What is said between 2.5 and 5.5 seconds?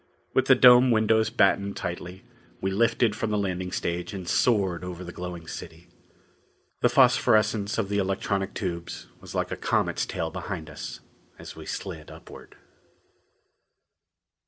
we lifted from the landing stage and soared over the glowing